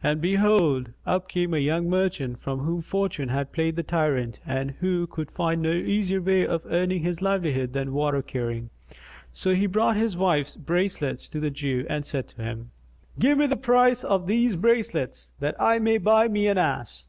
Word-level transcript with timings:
And 0.00 0.20
behold, 0.20 0.92
up 1.06 1.28
came 1.28 1.52
a 1.52 1.58
young 1.58 1.90
merchant 1.90 2.34
with 2.46 2.58
whom 2.60 2.80
fortune 2.82 3.30
had 3.30 3.50
played 3.50 3.74
the 3.74 3.82
tyrant 3.82 4.38
and 4.46 4.70
who 4.78 5.08
could 5.08 5.28
find 5.32 5.60
no 5.60 5.72
easier 5.72 6.22
way 6.22 6.46
of 6.46 6.62
earning 6.66 7.02
his 7.02 7.20
livelihood 7.20 7.72
than 7.72 7.92
water 7.92 8.22
carrying. 8.22 8.70
So 9.32 9.54
he 9.56 9.66
brought 9.66 9.96
his 9.96 10.16
wife's 10.16 10.54
bracelets 10.54 11.28
to 11.30 11.40
the 11.40 11.50
Jew 11.50 11.84
and 11.90 12.06
said 12.06 12.28
to 12.28 12.42
him, 12.42 12.70
"Give 13.18 13.38
me 13.38 13.48
the 13.48 13.56
price 13.56 14.04
of 14.04 14.28
these 14.28 14.54
bracelets, 14.54 15.32
that 15.40 15.60
I 15.60 15.80
may 15.80 15.98
buy 15.98 16.28
me 16.28 16.46
an 16.46 16.58
ass." 16.58 17.08